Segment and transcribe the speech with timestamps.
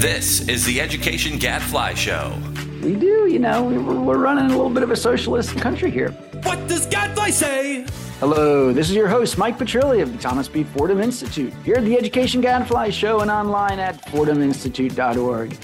[0.00, 2.34] This is the Education Gadfly Show.
[2.82, 6.12] We do, you know, we're running a little bit of a socialist country here.
[6.42, 7.84] What does Gadfly say?
[8.18, 10.64] Hello, this is your host, Mike Petrilli of the Thomas B.
[10.64, 15.58] Fordham Institute, here at the Education Gadfly Show and online at fordhaminstitute.org.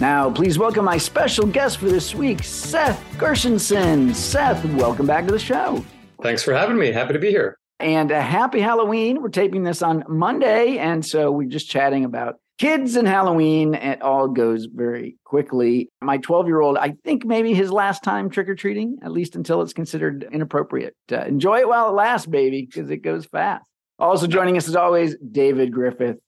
[0.00, 4.12] Now, please welcome my special guest for this week, Seth Gershenson.
[4.16, 5.84] Seth, welcome back to the show.
[6.24, 6.90] Thanks for having me.
[6.90, 7.56] Happy to be here.
[7.78, 9.22] And a happy Halloween.
[9.22, 10.78] We're taping this on Monday.
[10.78, 13.74] And so we're just chatting about kids and Halloween.
[13.74, 15.90] It all goes very quickly.
[16.00, 19.36] My 12 year old, I think maybe his last time trick or treating, at least
[19.36, 20.94] until it's considered inappropriate.
[21.10, 23.64] Uh, enjoy it while it lasts, baby, because it goes fast.
[23.98, 26.18] Also joining us as always, David Griffith.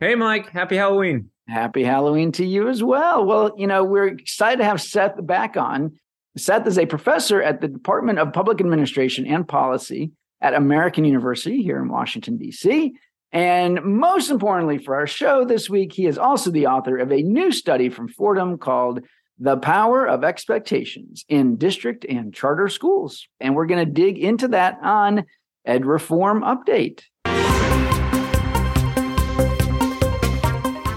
[0.00, 0.50] Hey, Mike.
[0.50, 1.30] Happy Halloween.
[1.48, 3.24] Happy Halloween to you as well.
[3.24, 5.98] Well, you know, we're excited to have Seth back on.
[6.36, 11.62] Seth is a professor at the Department of Public Administration and Policy at American University
[11.62, 12.94] here in Washington, D.C.
[13.32, 17.22] And most importantly for our show this week, he is also the author of a
[17.22, 19.00] new study from Fordham called
[19.38, 23.28] The Power of Expectations in District and Charter Schools.
[23.38, 25.26] And we're going to dig into that on
[25.66, 27.02] Ed Reform Update.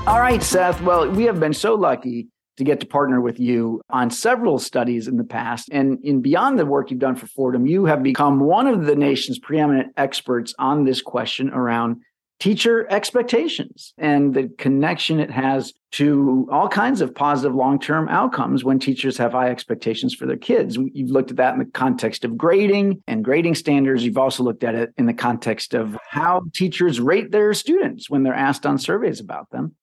[0.08, 0.82] All right, Seth.
[0.82, 2.28] Well, we have been so lucky
[2.58, 5.70] to get to partner with you on several studies in the past.
[5.72, 8.96] And in beyond the work you've done for Fordham, you have become one of the
[8.96, 12.02] nation's preeminent experts on this question around
[12.42, 18.80] teacher expectations and the connection it has to all kinds of positive long-term outcomes when
[18.80, 20.76] teachers have high expectations for their kids.
[20.76, 24.04] You've looked at that in the context of grading and grading standards.
[24.04, 28.24] You've also looked at it in the context of how teachers rate their students when
[28.24, 29.76] they're asked on surveys about them.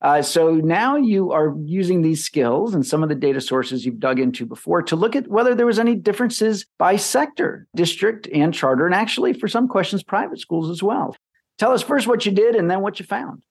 [0.00, 3.98] Uh, so now you are using these skills and some of the data sources you've
[3.98, 8.54] dug into before to look at whether there was any differences by sector, district, and
[8.54, 11.16] charter, and actually for some questions, private schools as well.
[11.58, 13.42] Tell us first what you did and then what you found.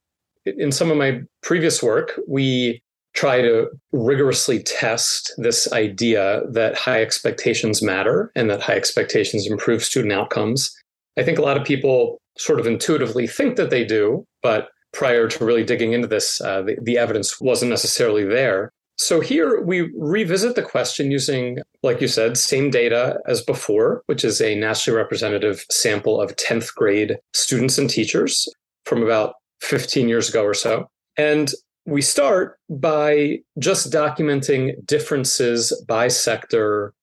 [0.45, 2.81] In some of my previous work, we
[3.13, 9.83] try to rigorously test this idea that high expectations matter and that high expectations improve
[9.83, 10.75] student outcomes.
[11.17, 15.27] I think a lot of people sort of intuitively think that they do, but prior
[15.27, 18.71] to really digging into this, uh, the, the evidence wasn't necessarily there.
[18.97, 24.23] So here we revisit the question using, like you said, same data as before, which
[24.23, 28.47] is a nationally representative sample of 10th grade students and teachers
[28.85, 30.87] from about 15 years ago or so.
[31.17, 31.51] And
[31.85, 36.93] we start by just documenting differences by sector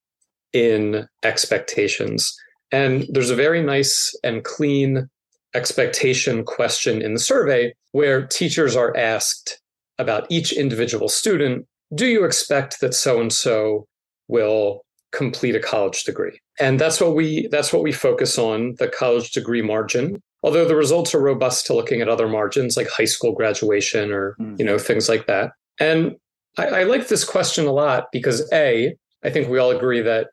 [0.53, 2.35] in expectations.
[2.71, 5.09] And there's a very nice and clean
[5.53, 9.59] expectation question in the survey where teachers are asked
[9.99, 13.87] about each individual student do you expect that so and so
[14.27, 14.81] will
[15.11, 19.31] complete a college degree and that's what we that's what we focus on the college
[19.31, 23.33] degree margin although the results are robust to looking at other margins like high school
[23.33, 24.57] graduation or mm.
[24.57, 26.15] you know things like that and
[26.57, 30.27] I, I like this question a lot because a i think we all agree that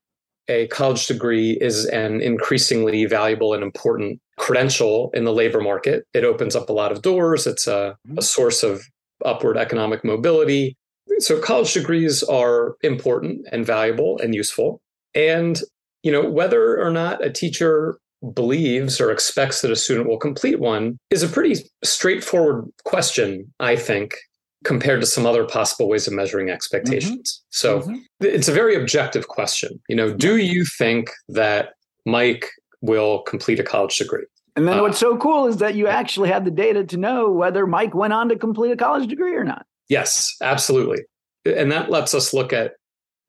[0.48, 6.06] a college degree is an increasingly valuable and important credential in the labor market.
[6.14, 7.46] It opens up a lot of doors.
[7.46, 8.20] It's a, a mm-hmm.
[8.20, 8.82] source of
[9.25, 10.76] upward economic mobility.
[11.19, 14.80] So college degrees are important and valuable and useful.
[15.14, 15.60] And,
[16.02, 17.98] you know, whether or not a teacher
[18.34, 23.76] believes or expects that a student will complete one is a pretty straightforward question, I
[23.76, 24.14] think,
[24.64, 27.40] compared to some other possible ways of measuring expectations.
[27.40, 27.46] Mm-hmm.
[27.50, 27.96] So mm-hmm.
[28.20, 29.80] it's a very objective question.
[29.88, 31.75] You know, do you think that
[32.06, 32.48] Mike
[32.80, 34.25] will complete a college degree?
[34.56, 37.30] And then uh, what's so cool is that you actually had the data to know
[37.30, 39.64] whether Mike went on to complete a college degree or not.
[39.88, 41.03] Yes, absolutely.
[41.44, 42.72] And that lets us look at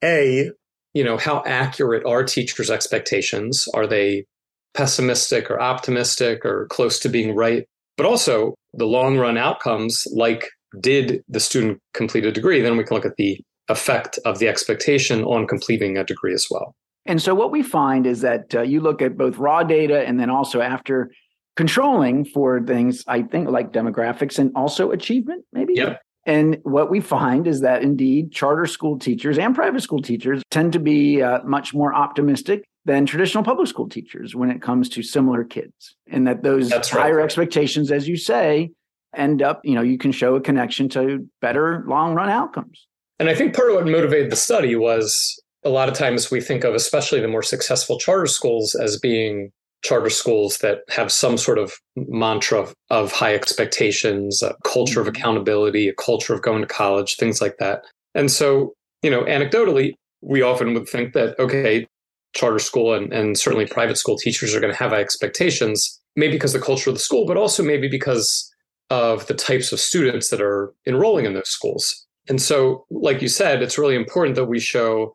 [0.03, 0.51] A,
[0.93, 3.67] you know, how accurate are teachers' expectations?
[3.73, 4.25] Are they
[4.73, 7.65] pessimistic or optimistic or close to being right?
[7.97, 10.49] But also the long run outcomes, like
[10.79, 12.61] did the student complete a degree?
[12.61, 13.39] Then we can look at the
[13.69, 16.75] effect of the expectation on completing a degree as well.
[17.05, 20.19] And so what we find is that uh, you look at both raw data and
[20.19, 21.11] then also after
[21.55, 25.73] controlling for things, I think like demographics and also achievement, maybe.
[25.75, 26.01] Yep.
[26.29, 30.73] And what we find is that indeed charter school teachers and private school teachers tend
[30.73, 35.01] to be uh, much more optimistic than traditional public school teachers when it comes to
[35.01, 35.95] similar kids.
[36.05, 37.23] And that those That's higher right.
[37.23, 38.69] expectations, as you say,
[39.15, 42.85] end up, you know, you can show a connection to better long run outcomes.
[43.17, 46.41] And I think part of what motivated the study was a lot of times we
[46.41, 51.37] think of especially the more successful charter schools as being charter schools that have some
[51.37, 55.15] sort of mantra of, of high expectations, a culture of mm-hmm.
[55.15, 57.83] accountability, a culture of going to college, things like that.
[58.15, 61.87] And so, you know, anecdotally, we often would think that, okay,
[62.35, 66.33] charter school and, and certainly private school teachers are going to have high expectations, maybe
[66.33, 68.53] because the culture of the school, but also maybe because
[68.89, 72.05] of the types of students that are enrolling in those schools.
[72.27, 75.13] And so, like you said, it's really important that we show,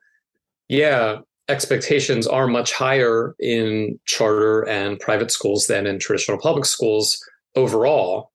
[0.69, 1.19] yeah,
[1.49, 7.23] expectations are much higher in charter and private schools than in traditional public schools
[7.55, 8.31] overall,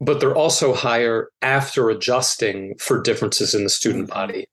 [0.00, 4.14] but they're also higher after adjusting for differences in the student mm-hmm.
[4.14, 4.46] body.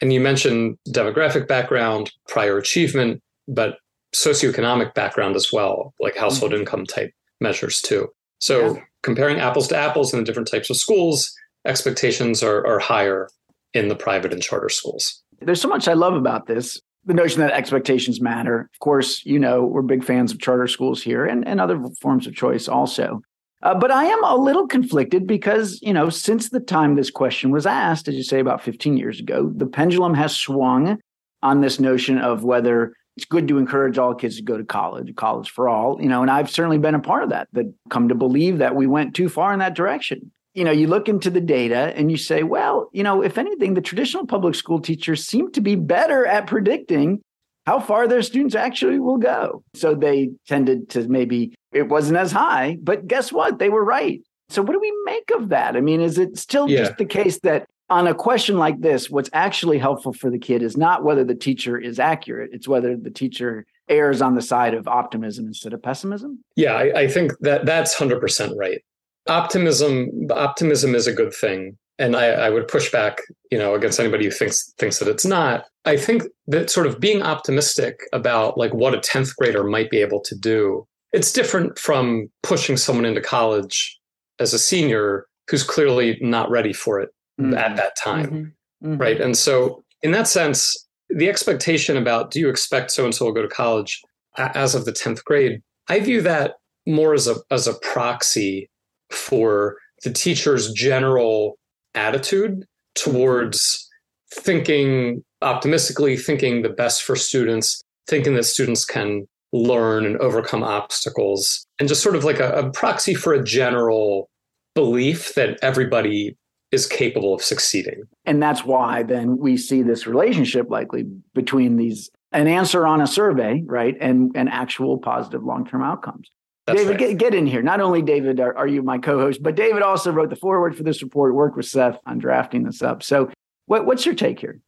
[0.00, 3.78] And you mentioned demographic background, prior achievement, but
[4.14, 6.60] socioeconomic background as well, like household mm-hmm.
[6.60, 8.08] income type measures too.
[8.40, 8.82] So yeah.
[9.02, 11.34] comparing apples to apples in the different types of schools,
[11.64, 13.28] expectations are, are higher
[13.74, 15.22] in the private and charter schools.
[15.40, 16.80] There's so much I love about this.
[17.08, 18.68] The notion that expectations matter.
[18.72, 22.26] Of course, you know, we're big fans of charter schools here and, and other forms
[22.26, 23.22] of choice also.
[23.62, 27.50] Uh, but I am a little conflicted because, you know, since the time this question
[27.50, 30.98] was asked, as you say, about 15 years ago, the pendulum has swung
[31.42, 35.12] on this notion of whether it's good to encourage all kids to go to college,
[35.16, 38.10] college for all, you know, and I've certainly been a part of that, that come
[38.10, 40.30] to believe that we went too far in that direction.
[40.58, 43.74] You know, you look into the data and you say, well, you know, if anything,
[43.74, 47.22] the traditional public school teachers seem to be better at predicting
[47.64, 49.62] how far their students actually will go.
[49.74, 53.58] So they tended to maybe it wasn't as high, but guess what?
[53.58, 54.20] They were right.
[54.48, 55.76] So what do we make of that?
[55.76, 56.78] I mean, is it still yeah.
[56.78, 60.62] just the case that on a question like this, what's actually helpful for the kid
[60.62, 64.74] is not whether the teacher is accurate, it's whether the teacher errs on the side
[64.74, 66.42] of optimism instead of pessimism.
[66.56, 68.82] Yeah, I, I think that that's 100% right.
[69.28, 71.76] Optimism, optimism is a good thing.
[72.00, 75.26] And I, I would push back, you know, against anybody who thinks thinks that it's
[75.26, 75.64] not.
[75.84, 79.98] I think that sort of being optimistic about like what a 10th grader might be
[79.98, 83.98] able to do, it's different from pushing someone into college
[84.38, 87.10] as a senior who's clearly not ready for it
[87.40, 87.54] mm-hmm.
[87.54, 88.26] at that time.
[88.26, 88.86] Mm-hmm.
[88.86, 89.00] Mm-hmm.
[89.00, 89.20] Right.
[89.20, 90.76] And so, in that sense,
[91.08, 94.00] the expectation about do you expect so and so will go to college
[94.36, 96.54] as of the 10th grade, I view that
[96.86, 98.70] more as a, as a proxy
[99.10, 101.58] for the teacher's general
[101.94, 102.64] attitude
[102.94, 103.88] towards
[104.32, 111.66] thinking optimistically, thinking the best for students, thinking that students can learn and overcome obstacles,
[111.80, 114.28] and just sort of like a, a proxy for a general
[114.74, 116.36] belief that everybody
[116.70, 118.02] is capable of succeeding.
[118.26, 123.06] And that's why then we see this relationship likely between these an answer on a
[123.06, 126.30] survey, right, and and actual positive long-term outcomes.
[126.68, 127.18] That's David, right.
[127.18, 127.62] get, get in here.
[127.62, 130.82] Not only David, are, are you my co-host, but David also wrote the foreword for
[130.82, 133.02] this report, worked with Seth on drafting this up.
[133.02, 133.30] So,
[133.66, 134.60] what, what's your take here?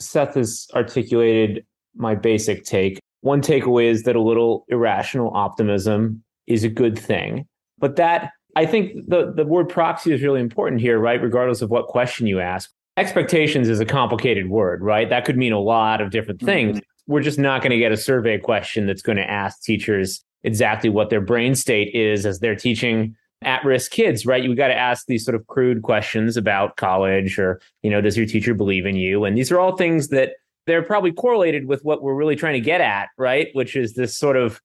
[0.00, 1.64] Seth has articulated
[1.94, 2.98] my basic take.
[3.20, 7.46] One takeaway is that a little irrational optimism is a good thing,
[7.78, 11.22] but that I think the, the word proxy is really important here, right?
[11.22, 12.68] Regardless of what question you ask.
[12.96, 15.08] Expectations is a complicated word, right?
[15.08, 16.78] That could mean a lot of different things.
[16.78, 17.12] Mm-hmm.
[17.12, 20.90] We're just not going to get a survey question that's going to ask teachers exactly
[20.90, 24.42] what their brain state is as they're teaching at-risk kids, right?
[24.42, 28.16] You've got to ask these sort of crude questions about college or, you know, does
[28.16, 29.24] your teacher believe in you?
[29.24, 30.34] And these are all things that
[30.66, 33.48] they're probably correlated with what we're really trying to get at, right?
[33.52, 34.60] Which is this sort of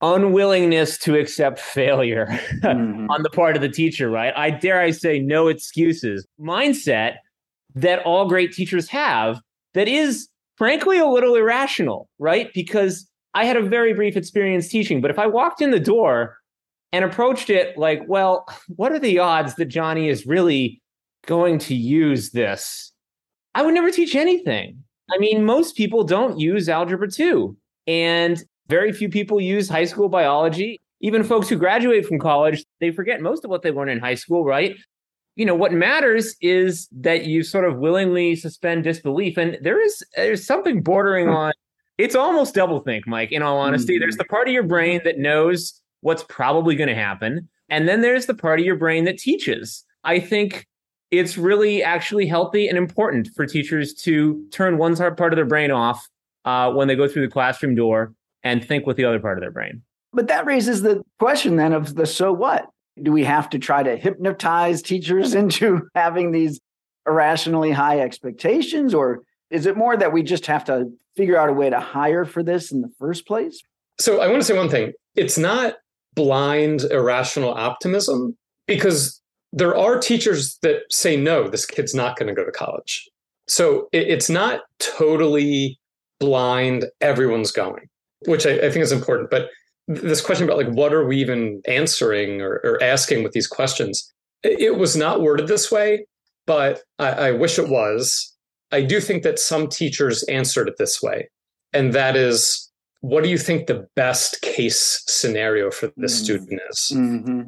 [0.00, 2.26] unwillingness to accept failure
[2.62, 3.08] mm-hmm.
[3.08, 4.32] on the part of the teacher, right?
[4.36, 7.16] I dare I say no excuses mindset
[7.74, 9.40] that all great teachers have
[9.74, 12.50] that is frankly a little irrational, right?
[12.52, 16.38] Because I had a very brief experience teaching, but if I walked in the door
[16.92, 20.80] and approached it like, well, what are the odds that Johnny is really
[21.26, 22.92] going to use this?
[23.54, 24.84] I would never teach anything.
[25.10, 27.56] I mean, most people don't use Algebra 2.
[27.86, 30.80] And very few people use high school biology.
[31.00, 34.14] Even folks who graduate from college, they forget most of what they learned in high
[34.14, 34.76] school, right?
[35.36, 39.36] You know, what matters is that you sort of willingly suspend disbelief.
[39.36, 41.52] And there is there's something bordering on
[41.98, 43.94] it's almost double think, Mike, in all honesty.
[43.94, 44.00] Mm-hmm.
[44.00, 47.48] There's the part of your brain that knows what's probably going to happen.
[47.68, 49.84] And then there's the part of your brain that teaches.
[50.02, 50.66] I think
[51.10, 55.70] it's really actually healthy and important for teachers to turn one part of their brain
[55.70, 56.06] off
[56.44, 59.42] uh, when they go through the classroom door and think with the other part of
[59.42, 59.82] their brain.
[60.12, 62.68] But that raises the question then of the so what?
[63.02, 66.60] Do we have to try to hypnotize teachers into having these
[67.06, 68.94] irrationally high expectations?
[68.94, 69.22] Or
[69.54, 72.42] is it more that we just have to figure out a way to hire for
[72.42, 73.62] this in the first place?
[74.00, 75.74] So I want to say one thing it's not
[76.14, 79.20] blind, irrational optimism because
[79.52, 83.08] there are teachers that say, no, this kid's not going to go to college.
[83.46, 85.78] So it's not totally
[86.18, 87.88] blind, everyone's going
[88.26, 89.30] which I, think is important.
[89.30, 89.48] But
[89.86, 94.10] this question about like what are we even answering or, or asking with these questions,
[94.42, 96.06] it, was not worded this way,
[96.46, 98.33] but I, I wish it was.
[98.74, 101.28] I do think that some teachers answered it this way,
[101.72, 106.24] and that is, what do you think the best case scenario for this mm-hmm.
[106.24, 106.92] student is?
[106.94, 107.42] Mm-hmm.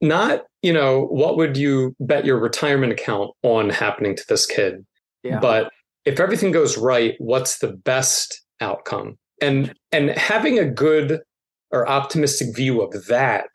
[0.00, 4.86] not, you know, what would you bet your retirement account on happening to this kid?
[5.22, 5.38] Yeah.
[5.40, 5.70] But
[6.06, 9.18] if everything goes right, what's the best outcome?
[9.42, 11.20] And and having a good
[11.70, 13.50] or optimistic view of that,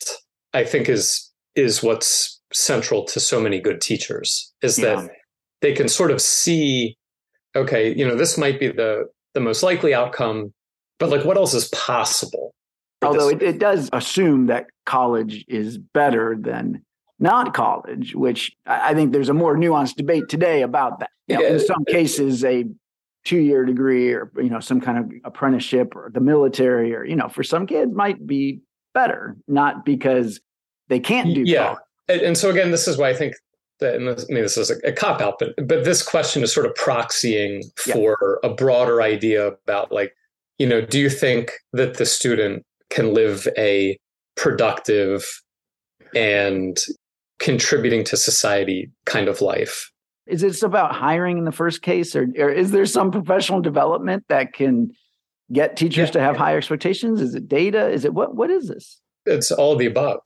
[0.53, 4.95] I think is is what's central to so many good teachers is Yeah.
[4.95, 5.09] that
[5.61, 6.95] they can sort of see,
[7.55, 10.53] okay, you know, this might be the the most likely outcome,
[10.99, 12.53] but like what else is possible?
[13.01, 16.81] Although it, it does assume that college is better than
[17.19, 21.09] not college, which I think there's a more nuanced debate today about that.
[21.27, 21.53] You know, Yeah.
[21.53, 22.65] in some cases, a
[23.25, 27.27] two-year degree or you know some kind of apprenticeship or the military or you know
[27.27, 28.59] for some kids might be
[28.93, 30.39] better, not because
[30.87, 31.75] they can't do Yeah.
[32.07, 32.21] college.
[32.23, 33.33] and so again, this is why I think
[33.79, 36.43] that, and this, I mean, this is a, a cop out, but but this question
[36.43, 37.93] is sort of proxying Yeah.
[37.93, 40.13] for a broader idea about like,
[40.57, 43.97] you know, do you think that the student can live a
[44.35, 45.25] productive
[46.15, 46.77] and
[47.39, 49.91] contributing to society kind of life?
[50.27, 54.23] Is this about hiring in the first case, or, or is there some professional development
[54.29, 54.91] that can
[55.53, 56.13] get teachers Yeah.
[56.13, 57.21] to have higher expectations?
[57.21, 57.89] Is it data?
[57.89, 58.35] Is it what?
[58.35, 58.99] What is this?
[59.25, 60.21] It's all the above.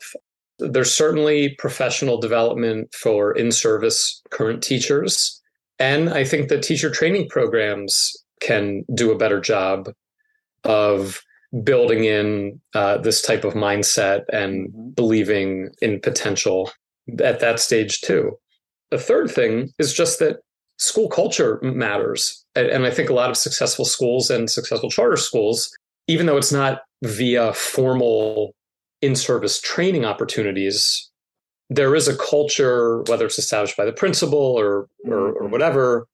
[0.59, 5.41] There's certainly professional development for in service current teachers.
[5.79, 9.89] And I think that teacher training programs can do a better job
[10.63, 11.21] of
[11.63, 14.95] building in uh, this type of mindset and Mhm.
[14.95, 16.71] believing in potential
[17.23, 18.37] at that stage too.
[18.91, 20.41] The third thing is just that
[20.77, 22.45] school culture matters.
[22.55, 25.71] And I think a lot of successful schools and successful charter schools,
[26.07, 28.53] even though it's not via formal
[29.01, 31.09] in service training opportunities,
[31.69, 35.51] there is a culture, whether it's established by the principal or, or, or Mhm.
[35.51, 36.07] whatever,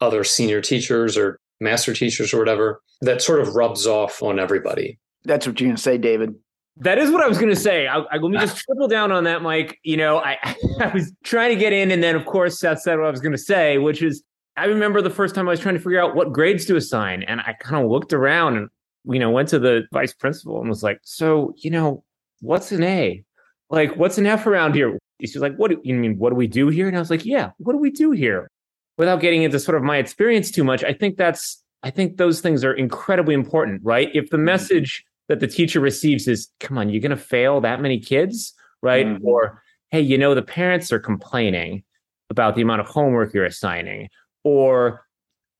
[0.00, 4.98] other senior teachers or master teachers or whatever, that sort of rubs off on everybody.
[5.24, 6.34] That's what you're going to say, David.
[6.76, 7.88] That is what I was going to say.
[7.88, 9.78] I, I, let me just triple down on that, Mike.
[9.82, 10.36] You know, I,
[10.80, 13.20] I was trying to get in, and then of course Seth said what I was
[13.20, 14.22] going to say, which is
[14.56, 17.24] I remember the first time I was trying to figure out what grades to assign,
[17.24, 18.68] and I kind of looked around and
[19.06, 22.04] you know went to the vice principal and was like, "So, you know,
[22.40, 23.22] what's an A?
[23.70, 26.18] Like, what's an F around here?" She's like, "What do you mean?
[26.18, 28.48] What do we do here?" And I was like, "Yeah, what do we do here?"
[28.96, 32.40] Without getting into sort of my experience too much, I think that's I think those
[32.40, 34.08] things are incredibly important, right?
[34.14, 37.80] If the message that the teacher receives is, come on, you're going to fail that
[37.80, 38.52] many kids,
[38.82, 39.06] right?
[39.06, 39.20] Mhm.
[39.22, 41.84] Or, hey, you know, the parents are complaining
[42.30, 44.08] about the amount of homework you're assigning.
[44.42, 45.04] Or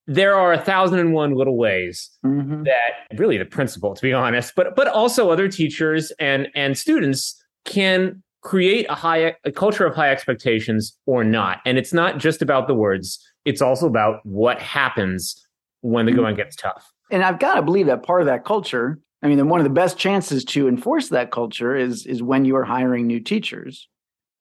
[0.09, 2.65] there are a thousand and one little ways Mhm.
[2.65, 7.41] that really the principal, to be honest, but but also other teachers and and students
[7.65, 11.59] can create a high a culture of high expectations or not.
[11.67, 15.47] And it's not just about the words, it's also about what happens
[15.83, 16.91] when the going gets tough.
[17.11, 18.99] And I've got to believe that part of that culture.
[19.23, 22.57] I mean, one of the best chances to enforce that culture is is when you
[22.57, 23.88] are hiring new teachers.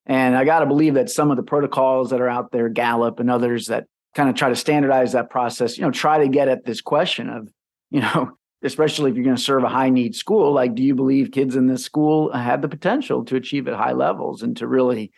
[0.05, 3.19] And I got to believe that some of the protocols that are out there, Gallup
[3.19, 6.49] and others that kind of try to standardize that process, you know, try to get
[6.49, 7.47] at this question of,
[7.91, 8.31] you know,
[8.63, 11.55] especially if you're going to serve a high need school, like, do you believe kids
[11.55, 15.11] in this school have the potential to achieve at high levels and to really,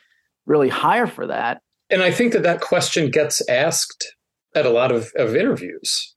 [0.45, 1.61] really hire for that?
[1.89, 4.05] And I think that that question gets asked
[4.53, 6.15] at a lot of, of interviews.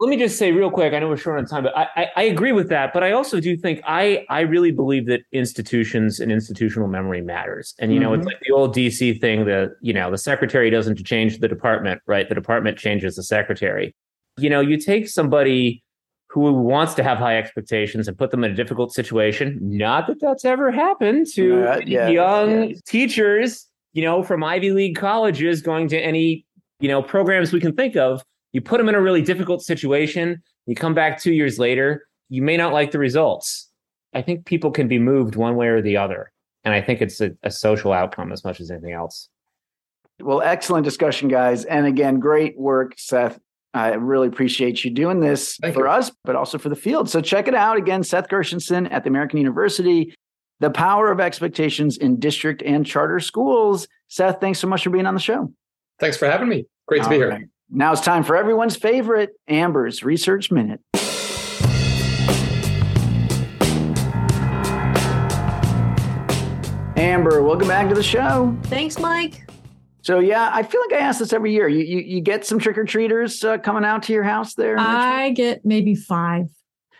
[0.00, 0.94] Let me just say real quick.
[0.94, 2.92] I know we're short on time, but I, I, I agree with that.
[2.92, 7.74] But I also do think I I really believe that institutions and institutional memory matters.
[7.80, 8.26] And you know, it's Mhm.
[8.26, 9.44] like the old DC thing.
[9.46, 12.28] that you know, the secretary doesn't change the department, right?
[12.28, 13.92] The department changes the secretary.
[14.38, 15.82] You know, you take somebody
[16.30, 19.58] who wants to have high expectations and put them in a difficult situation.
[19.62, 22.76] Not that that's ever happened to Uh, yeah, young yeah.
[22.86, 26.44] teachers, you know, from Ivy League colleges going to any
[26.78, 30.42] you know programs we can think of you put them in a really difficult situation
[30.66, 33.68] you come back two years later you may not like the results
[34.14, 36.32] i think people can be moved one way or the other
[36.64, 39.28] and i think it's a, a social outcome as much as anything else
[40.20, 41.64] Well, excellent discussion, guys.
[41.64, 43.38] And again, great work, Seth.
[43.72, 45.92] I really appreciate you doing this Thank for you.
[45.92, 47.08] us, but also for the field.
[47.08, 50.12] So check it out again, Seth Gershenson at the American University,
[50.58, 53.86] The Power of Expectations in District and Charter Schools.
[54.08, 55.52] Seth, thanks so much for being on the show.
[56.00, 56.66] Thanks for having me.
[56.88, 57.48] Great to be All here.
[57.70, 60.80] Now it's time for everyone's favorite Amber's Research Minute.
[66.96, 68.56] Amber, welcome back to the show.
[68.64, 69.48] Thanks, Mike.
[70.02, 71.68] So yeah, I feel like I ask this every year.
[71.68, 74.76] You you, you get some trick or treaters uh, coming out to your house there.
[74.78, 76.46] I get maybe five.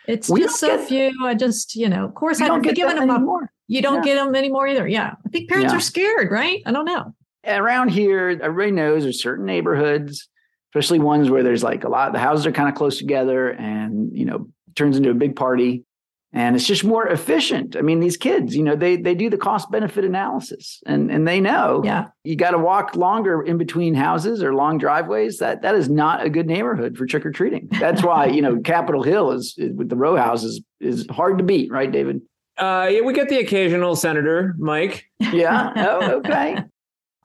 [0.07, 1.13] It's We just so get- few.
[1.25, 3.17] I just, you know, of course, I don't get them up.
[3.17, 3.51] anymore.
[3.67, 4.15] You don't Yeah.
[4.15, 4.87] get them anymore either.
[4.87, 5.15] Yeah.
[5.27, 5.79] I think parents Yeah.
[5.79, 6.63] are scared, right?
[6.65, 7.15] I don't know.
[7.47, 10.29] Around here, everybody knows there's certain neighborhoods,
[10.71, 12.13] especially ones where there's like a lot.
[12.13, 15.85] The houses are kind of close together, and you know, turns into a big party.
[16.33, 17.75] and it's just more efficient.
[17.75, 21.27] I mean, these kids, you know, they they do the cost benefit analysis, and and
[21.27, 22.09] they know, Yeah.
[22.23, 25.39] you got to walk longer in between houses or long driveways.
[25.39, 27.69] That that is not a good neighborhood for trick or treating.
[27.81, 31.45] That's why you know Capitol Hill is, is with the row houses is hard to
[31.45, 32.21] beat, right, David?
[32.59, 35.05] Uh, yeah, we get the occasional senator, Mike.
[35.33, 35.73] Yeah.
[35.77, 36.59] oh, okay.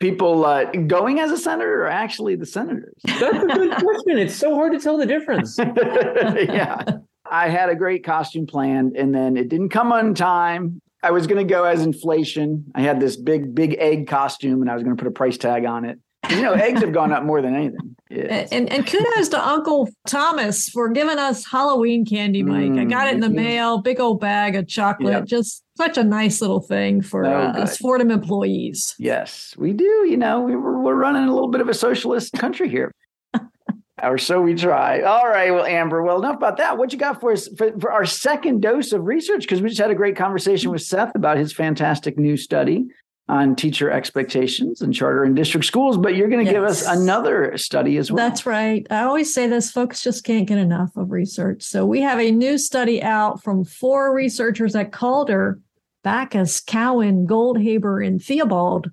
[0.04, 2.94] People uh, going as a senator or actually the senators?
[3.06, 4.18] That's a good question.
[4.18, 5.58] It's so hard to tell the difference.
[5.58, 6.84] yeah.
[7.32, 10.82] I had a great costume planned and then it didn't come on time.
[11.02, 12.66] I was going to go as inflation.
[12.76, 15.38] I had this big, big egg costume and I was going to put a price
[15.38, 15.98] tag on it.
[16.30, 17.96] You know, eggs have gone up more than anything.
[18.10, 18.48] Yeah.
[18.51, 22.80] And, and kudos to Uncle Thomas for giving us Halloween candy, Mike.
[22.80, 25.13] I got it in the Mm, mail, big old bag of chocolate.
[25.13, 25.25] Yep.
[25.25, 28.94] Just such a nice little thing for Oh, uh, us Fordham employees.
[29.00, 29.84] Yes, we do.
[30.08, 32.92] You know, we, we're, we're running a little bit of a socialist country here.
[34.03, 35.01] or so we try.
[35.01, 35.51] All right.
[35.51, 36.77] Well, Amber, well, enough about that.
[36.77, 39.42] What you got for us for, for our second dose of research?
[39.42, 42.86] Because we just had a great conversation with Seth about his fantastic new study
[43.30, 45.98] on teacher expectations in charter and district schools.
[45.98, 48.18] But you're going to give us another study as well.
[48.18, 48.86] That's right.
[48.89, 51.63] I always say this folks just can't get enough of research.
[51.63, 55.60] So we have a new study out from four researchers at Calder,
[56.03, 58.92] Backes, Cowan, Goldhaber, and Theobald.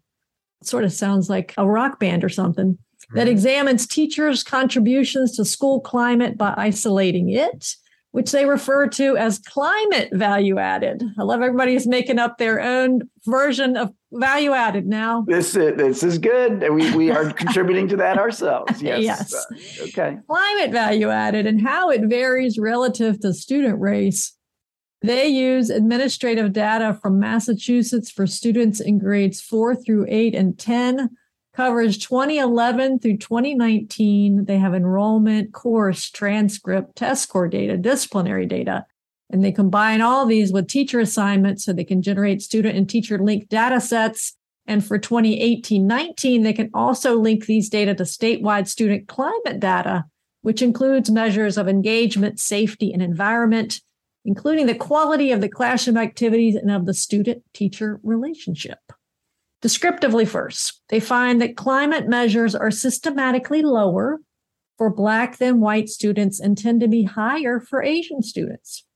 [0.63, 2.79] Sort of sounds like a rock band or something
[3.15, 7.75] that examines teachers' contributions to school climate by isolating it,
[8.13, 11.03] which they refer to as climate value added.
[11.19, 15.25] I love everybody's making up their own version of value added now.
[15.27, 16.69] This is, this is good.
[16.73, 18.83] We, we are contributing to that ourselves.
[18.83, 19.03] Yes.
[19.03, 19.35] Yes.
[19.35, 20.19] Uh, okay.
[20.27, 24.37] climate value added and how it varies relative to student race.
[25.03, 31.11] They use administrative data from Massachusetts for students in grades four through eight and 10,
[31.55, 34.45] covers 2011 through 2019.
[34.45, 38.85] They have enrollment, course, transcript, test score data, disciplinary data.
[39.31, 43.19] And they combine all these with teacher assignments so they can generate student and teacher
[43.19, 44.35] linked data sets.
[44.67, 50.05] And for 2018 19, they can also link these data to statewide student climate data,
[50.43, 53.81] which includes measures of engagement, safety, and environment,
[54.25, 58.79] including the quality of the classroom activities and of the student teacher relationship.
[59.63, 64.21] Descriptively, first, they find that climate measures are systematically lower
[64.79, 68.87] for Black than white students and tend to be higher for Asian students.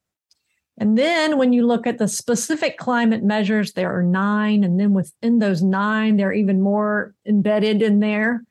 [0.77, 4.65] And then when you look at the specific climate measures, there are nine.
[4.65, 8.43] And then within those nine, there are even more embedded in there.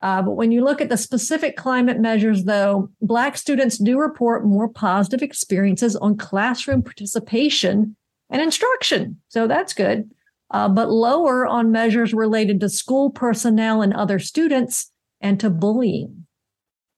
[0.00, 4.44] Uh, but when you look at the specific climate measures, though, Black students do report
[4.44, 7.96] more positive experiences on classroom participation
[8.30, 9.20] and instruction.
[9.28, 10.10] So that's good.
[10.50, 14.90] Uh, but lower on measures related to school personnel and other students
[15.20, 16.26] and to bullying.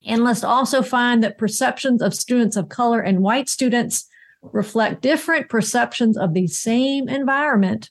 [0.07, 4.07] Analysts also find that perceptions of students of color and white students
[4.53, 7.91] reflect different perceptions of the same environment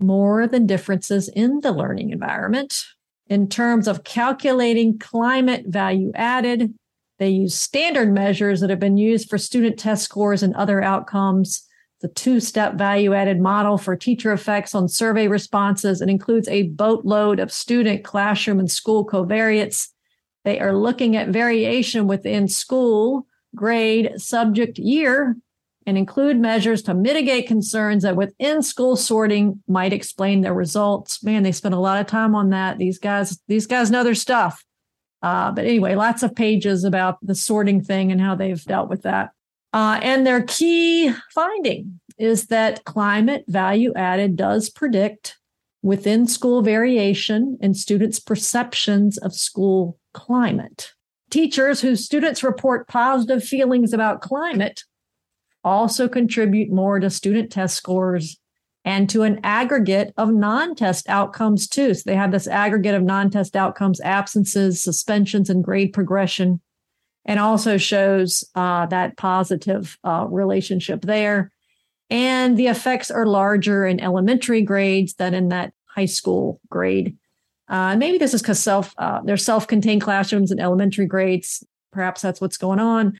[0.00, 2.84] more than differences in the learning environment.
[3.28, 6.74] In terms of calculating climate value added,
[7.18, 11.66] they use standard measures that have been used for student test scores and other outcomes.
[12.00, 16.64] The two step value added model for teacher effects on survey responses and includes a
[16.64, 19.88] boatload of student, classroom, and school covariates.
[20.44, 25.36] They are looking at variation within school, grade, subject, year,
[25.86, 31.22] and include measures to mitigate concerns that within school sorting might explain their results.
[31.22, 32.78] Man, they spend a lot of time on that.
[32.78, 34.64] These guys, these guys know their stuff.
[35.22, 39.02] Uh, but anyway, lots of pages about the sorting thing and how they've dealt with
[39.02, 39.30] that.
[39.72, 45.36] Uh, and their key finding is that climate value added does predict
[45.82, 50.92] within school variation in students' perceptions of school climate.
[51.30, 54.84] Teachers whose students report positive feelings about climate
[55.64, 58.38] also contribute more to student test scores
[58.84, 61.94] and to an aggregate of non test outcomes, too.
[61.94, 66.60] So they have this aggregate of non test outcomes, absences, suspensions, and grade progression,
[67.24, 71.50] and also shows uh, that positive uh, relationship there.
[72.10, 77.16] And the effects are larger in elementary grades than in that high school grade.
[77.68, 81.64] Uh, maybe this is because self uh, they're self-contained classrooms in elementary grades.
[81.92, 83.18] Perhaps that's what's going on.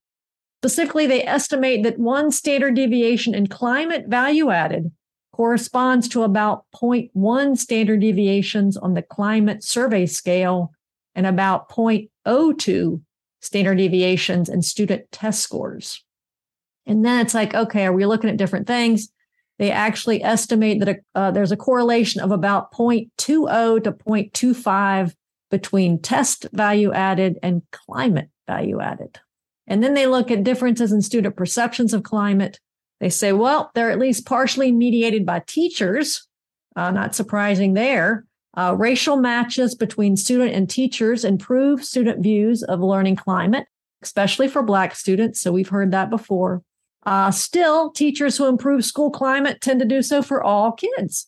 [0.65, 4.91] Specifically, they estimate that one standard deviation in climate value added
[5.31, 10.73] corresponds to about 0.1 standard deviations on the climate survey scale
[11.15, 13.03] and about 0.02
[13.43, 16.03] standard deviations in student test scores.
[16.87, 19.11] And then it's like, okay, are we looking at different things?
[19.59, 25.13] They actually estimate that a, uh, there's a correlation of about 0.20 to 0.25
[25.51, 29.21] between test value added and climate value added.
[29.67, 32.61] And then they look at differences in student perceptions of climate.
[33.01, 36.27] They say, well, they're at least partially mediated by teachers.
[36.77, 38.25] Uh, not surprising there.
[38.57, 43.67] Uh, racial matches between student and teachers improve student views of learning climate,
[44.03, 45.41] especially for Black students.
[45.41, 46.63] So we've heard that before.
[47.05, 51.27] Uh, still, teachers who improve school climate tend to do so for all kids.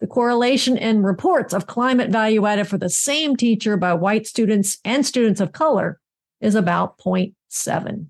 [0.00, 4.78] The correlation in reports of climate value added for the same teacher by white students
[4.84, 5.98] and students of color
[6.40, 8.06] is about 0.7.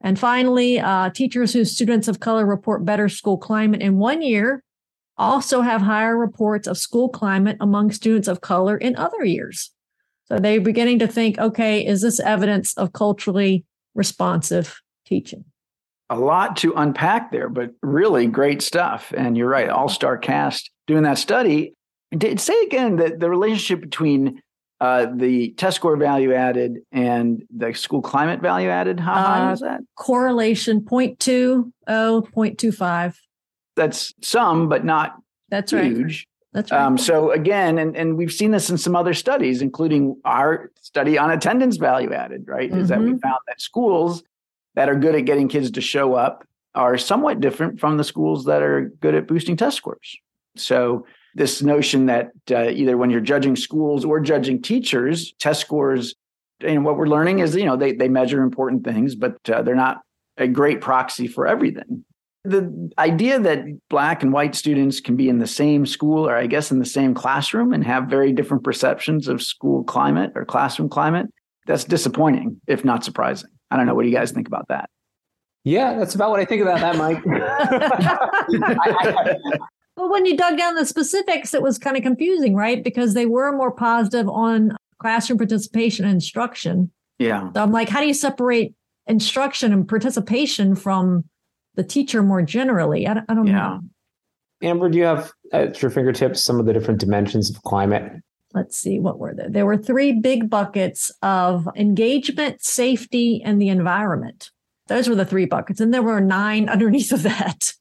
[0.00, 4.62] And finally, uh, teachers whose students of color report better school climate in one year
[5.16, 9.70] also have higher reports of school climate among students of color in other years.
[10.24, 15.44] So they're beginning to think, okay, is this evidence of culturally responsive teaching?
[16.10, 19.12] A lot to unpack there, but really great stuff.
[19.16, 21.74] And you're right, all star cast doing that study.
[22.16, 24.42] Did say again that the relationship between
[24.82, 29.52] uh, the test score value added and the school climate value added, how uh, high
[29.52, 29.80] is that?
[29.94, 33.14] Correlation 0.20, 0.25.
[33.76, 35.14] That's some, but not
[35.50, 36.02] That's huge.
[36.02, 36.26] Right.
[36.52, 36.82] That's right.
[36.82, 41.16] Um, so again, and, and we've seen this in some other studies, including our study
[41.16, 42.68] on attendance value added, right?
[42.68, 42.80] Mm-hmm.
[42.80, 43.18] Is that we mm-hmm.
[43.18, 44.24] found that schools
[44.74, 48.46] that are good at getting kids to show up are somewhat different from the schools
[48.46, 50.16] that are good at boosting test scores.
[50.56, 56.14] So this notion that uh, either when you're judging schools or judging teachers, test scores,
[56.60, 59.74] and what we're learning is, you know, they, they measure important things, but uh, they're
[59.74, 60.02] not
[60.36, 62.04] a great proxy for everything.
[62.44, 66.46] The idea that black and white students can be in the same school or I
[66.46, 70.88] guess in the same classroom and have very different perceptions of school climate or classroom
[70.88, 71.26] climate,
[71.66, 73.50] that's disappointing, if not surprising.
[73.70, 73.94] I don't know.
[73.94, 74.90] What do you guys think about that?
[75.64, 77.22] Yeah, that's about what I think about that, Mike.
[78.62, 79.36] I,
[79.96, 82.82] well, when you dug down the specifics, it was kind of confusing, right?
[82.82, 86.90] Because they were more positive on classroom participation and instruction.
[87.18, 87.50] Yeah.
[87.52, 88.74] So I'm like, how do you separate
[89.06, 91.24] instruction and participation from
[91.74, 93.06] the teacher more generally?
[93.06, 93.52] I, I don't yeah.
[93.52, 93.80] know.
[94.62, 98.12] Amber, do you have at your fingertips some of the different dimensions of climate?
[98.54, 99.48] Let's see, what were there?
[99.48, 104.50] There were three big buckets of engagement, safety, and the environment.
[104.88, 105.80] Those were the three buckets.
[105.80, 107.72] And there were nine underneath of that.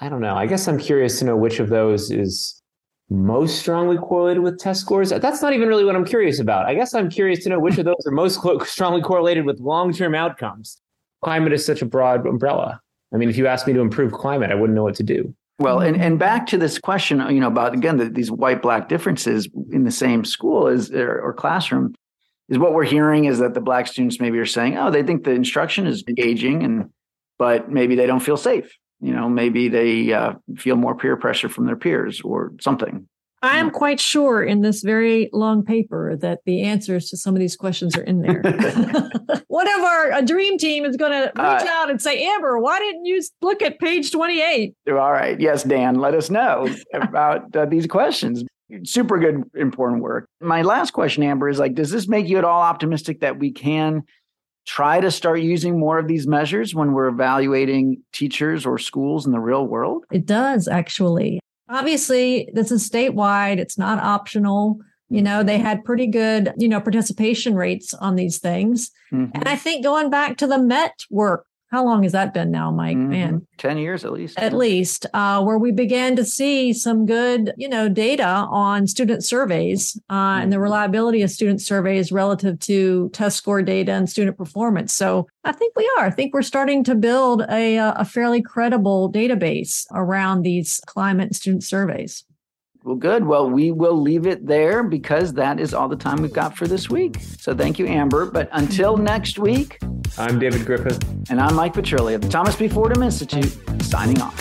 [0.00, 0.36] I don't know.
[0.36, 2.62] I guess I'm curious to know which of those is
[3.10, 5.10] most strongly correlated with test scores.
[5.10, 6.66] That's not even really what I'm curious about.
[6.66, 9.92] I guess I'm curious to know which of those are most strongly correlated with long
[9.92, 10.80] term outcomes.
[11.24, 12.80] Climate is such a broad umbrella.
[13.12, 15.34] I mean, if you asked me to improve climate, I wouldn't know what to do.
[15.58, 18.88] Well, and, and back to this question, you know, about again the, these white black
[18.88, 21.94] differences in the same school as or, or classroom
[22.48, 25.24] is what we're hearing is that the black students maybe are saying, oh, they think
[25.24, 26.90] the instruction is engaging, and
[27.38, 31.48] but maybe they don't feel safe you know maybe they uh, feel more peer pressure
[31.48, 33.08] from their peers or something.
[33.40, 37.40] I am quite sure in this very long paper that the answers to some of
[37.40, 38.42] these questions are in there.
[39.46, 42.58] One of our a dream team is going to reach uh, out and say amber
[42.58, 45.38] why didn't you look at page 28 all right.
[45.38, 48.42] Yes dan let us know about uh, these questions.
[48.84, 50.28] Super good important work.
[50.40, 53.52] My last question amber is like does this make you at all optimistic that we
[53.52, 54.02] can
[54.68, 59.32] try to start using more of these measures when we're evaluating teachers or schools in
[59.32, 60.04] the real world?
[60.12, 61.40] It does actually.
[61.70, 64.78] Obviously, this is statewide, it's not optional.
[65.08, 68.90] You know, they had pretty good, you know, participation rates on these things.
[69.10, 69.30] Mm-hmm.
[69.34, 72.70] And I think going back to the MET work how long has that been now,
[72.70, 72.96] Mike?
[72.96, 73.10] Mm-hmm.
[73.10, 74.38] Man, 10 years at least.
[74.38, 79.22] At least, uh, where we began to see some good, you know, data on student
[79.22, 80.42] surveys uh, mm-hmm.
[80.42, 80.62] and the mm-hmm.
[80.62, 84.94] reliability of student surveys relative to test score data and student performance.
[84.94, 86.06] So I think we are.
[86.06, 91.28] I think we're starting to build a, uh, a fairly credible database around these climate
[91.28, 92.24] and student surveys.
[92.88, 93.26] Well, good.
[93.26, 96.66] Well, we will leave it there because that is all the time we've got for
[96.66, 97.20] this week.
[97.38, 98.24] So thank you, Amber.
[98.24, 99.78] But until next week,
[100.16, 100.98] I'm David Griffith.
[101.28, 102.66] And I'm Mike Petrilli of the Thomas B.
[102.66, 104.34] Fordham Institute, signing off.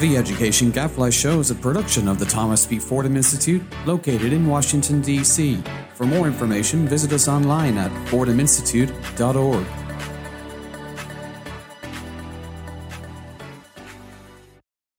[0.00, 2.78] The Education Gadfly Show is a production of the Thomas B.
[2.78, 5.62] Fordham Institute, located in Washington, D.C.
[5.92, 9.83] For more information, visit us online at fordhaminstitute.org.